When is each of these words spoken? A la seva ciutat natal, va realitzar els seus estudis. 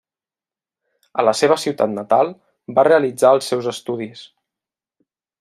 A 1.23 1.25
la 1.27 1.33
seva 1.41 1.57
ciutat 1.63 1.93
natal, 1.97 2.33
va 2.79 2.87
realitzar 2.89 3.35
els 3.37 3.51
seus 3.53 3.69
estudis. 3.75 4.25